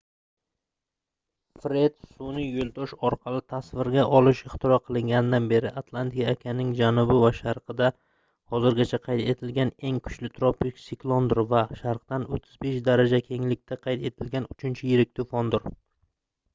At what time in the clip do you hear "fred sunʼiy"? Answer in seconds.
1.63-2.47